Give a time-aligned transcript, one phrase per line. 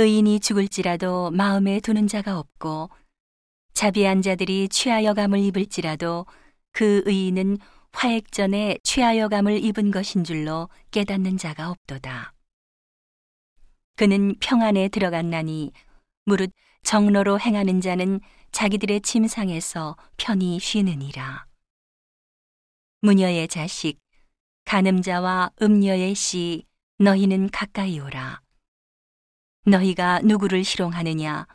[0.00, 2.88] 의인이 죽을지라도 마음에 두는 자가 없고
[3.74, 6.24] 자비한 자들이 취하여 감을 입을지라도
[6.70, 7.58] 그 의인은
[7.90, 12.32] 화액 전에 취하여 감을 입은 것인 줄로 깨닫는 자가 없도다.
[13.96, 15.72] 그는 평안에 들어갔나니
[16.26, 16.52] 무릇
[16.84, 18.20] 정로로 행하는 자는
[18.52, 21.46] 자기들의 침상에서 편히 쉬느니라.
[23.00, 23.98] 무녀의 자식,
[24.64, 26.66] 간음자와 음녀의 씨,
[27.00, 28.40] 너희는 가까이 오라.
[29.68, 31.46] 너희가 누구를 희롱하느냐?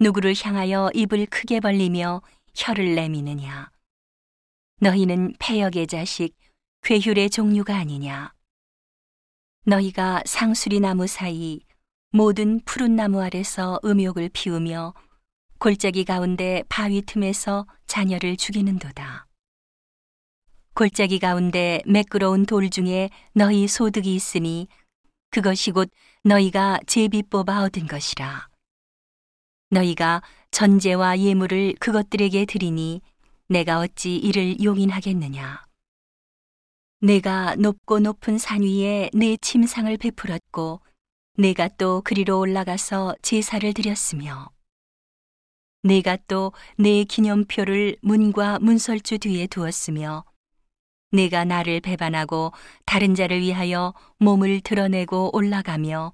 [0.00, 2.22] 누구를 향하여 입을 크게 벌리며
[2.56, 3.70] 혀를 내미느냐?
[4.80, 6.36] 너희는 폐역의 자식,
[6.82, 8.32] 괴휼의 종류가 아니냐?
[9.64, 11.60] 너희가 상수리 나무 사이
[12.10, 14.94] 모든 푸른 나무 아래서 음욕을 피우며
[15.58, 19.26] 골짜기 가운데 바위 틈에서 자녀를 죽이는도다.
[20.74, 24.68] 골짜기 가운데 매끄러운 돌 중에 너희 소득이 있으니
[25.36, 25.90] 그것이 곧
[26.24, 28.48] 너희가 제비 뽑아 얻은 것이라.
[29.68, 33.02] 너희가 전제와 예물을 그것들에게 드리니
[33.46, 35.62] 내가 어찌 이를 용인하겠느냐.
[37.02, 40.80] 내가 높고 높은 산 위에 내 침상을 베풀었고
[41.36, 44.48] 내가 또 그리로 올라가서 제사를 드렸으며
[45.82, 50.24] 내가 또 내 기념표를 문과 문설주 뒤에 두었으며
[51.16, 52.52] 내가 나를 배반하고
[52.84, 56.12] 다른 자를 위하여 몸을 드러내고 올라가며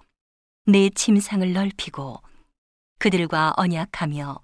[0.66, 2.22] 내 침상을 넓히고
[3.00, 4.40] 그들과 언약하며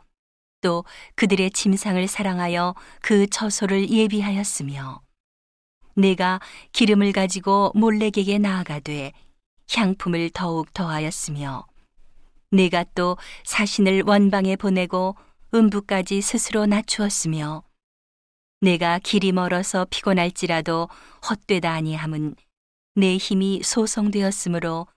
[0.61, 5.01] 또 그들의 침상을 사랑하여 그 처소를 예비하였으며
[5.95, 6.41] 내가
[6.73, 9.13] 기름을 가지고 몰래에게 나아가되
[9.73, 11.67] 향품을 더욱 더하였으며
[12.51, 15.15] 내가 또 사신을 원방에 보내고
[15.55, 17.68] 음부까지 스스로 낮추었으며
[18.61, 20.89] 내가 길이 멀어서 피곤할지라도
[21.29, 22.35] 헛되다 아니함은
[22.97, 24.89] 내 힘이 소성되었으므로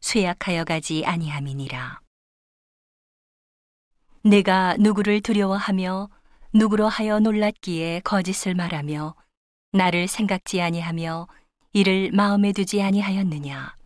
[0.00, 2.00] 쇠약하여 가지 아니함이니라.
[4.22, 6.08] 내가 누구를 두려워하며
[6.54, 9.14] 누구로 하여 놀랐기에 거짓을 말하며
[9.72, 11.28] 나를 생각지 아니하며
[11.74, 13.76] 이를 마음에 두지 아니하였느냐.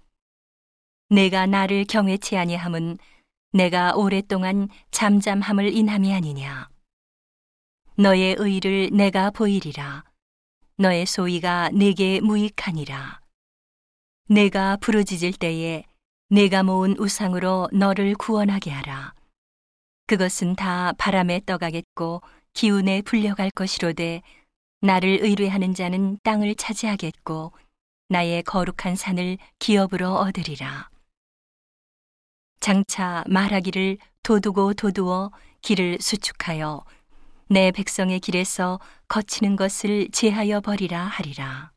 [1.11, 2.99] 내가 나를 경외치 아니함은
[3.53, 6.74] 내가 오랫동안 잠잠함을 인함이 아니냐.
[7.97, 10.03] 너의 의를 내가 보이리라.
[10.79, 13.21] 너의 소위가 내게 무익하니라.
[14.29, 15.85] 내가 부르짖을 때에
[16.29, 19.15] 내가 모은 우상으로 너를 구원하게 하라.
[20.09, 22.23] 그것은 다 바람에 떠가겠고
[22.53, 24.23] 기운에 불려갈 것이로되
[24.81, 27.53] 나를 의뢰하는 자는 땅을 차지하겠고
[28.09, 30.91] 나의 거룩한 산을 기업으로 얻으리라.
[32.59, 35.31] 장차 말하기를 도두고 도두어
[35.63, 36.85] 길을 수축하여
[37.49, 41.73] 내 백성의 길에서 거치는 것을 제하여 버리라 하리라.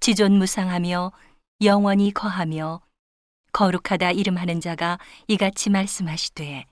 [0.00, 1.12] 지존 무상하며
[1.62, 2.80] 영원히 거하며
[3.52, 6.64] 거룩하다 이름하는 자가 이같이 말씀하시되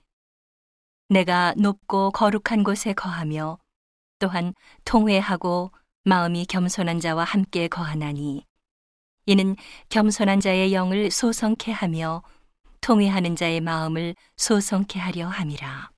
[1.09, 3.59] 내가 높고 거룩한 곳에 거하며
[4.17, 4.53] 또한
[4.85, 5.71] 통회하고
[6.05, 8.45] 마음이 겸손한 자와 함께 거하나니
[9.27, 9.55] 이는
[9.89, 12.23] 겸손한 자의 영을 소성케 하며
[12.81, 15.91] 통회하는 자의 마음을 소성케 하려 함이라.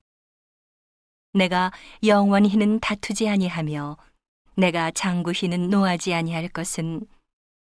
[1.32, 1.72] 내가
[2.04, 3.96] 영원히는 다투지 아니하며
[4.56, 7.06] 내가 장구히는 노하지 아니할 것은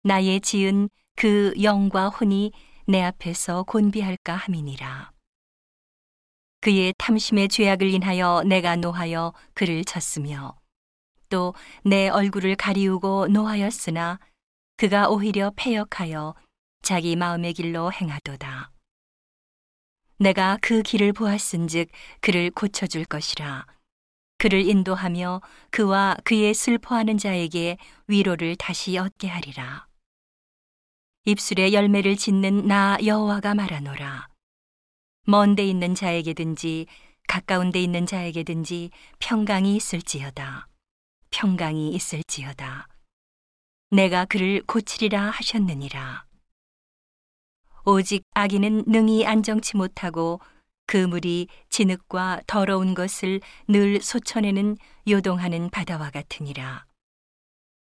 [0.03, 2.53] 나의 지은 그 영과 혼이
[2.87, 5.12] 내 앞에서 곤비할까 함이니라.
[6.61, 10.56] 그의 탐심의 죄악을 인하여 내가 노하여 그를 쳤으며
[11.29, 14.19] 또 내 얼굴을 가리우고 노하였으나
[14.77, 16.34] 그가 오히려 패역하여
[16.83, 18.72] 자기 마음의 길로 행하도다.
[20.22, 21.88] 내가 그 길을 보았은즉
[22.21, 23.66] 그를 고쳐줄 것이라.
[24.38, 25.41] 그를 인도하며
[25.72, 29.88] 그와 그의 슬퍼하는 자에게 위로를 다시 얻게 하리라.
[31.25, 34.28] 입술에 열매를 짓는 나 여호와가 말하노라.
[35.27, 36.87] 먼데 있는 자에게든지
[37.27, 40.69] 가까운 데 있는 자에게든지 평강이 있을지어다.
[41.31, 42.87] 평강이 있을지어다.
[43.91, 46.31] 내가 그를 고치리라 하셨느니라.
[47.84, 50.40] 오직 악인은 능히 안정치 못하고
[50.87, 54.76] 그 물이 진흙과 더러운 것을 늘 소천에는
[55.08, 56.87] 요동하는 바다와 같으니라.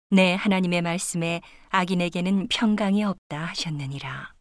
[0.10, 4.37] 내 하나님의 말씀에 악인에게는 평강이 없다 하셨느니라.